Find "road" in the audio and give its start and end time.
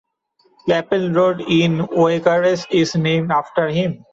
1.15-1.41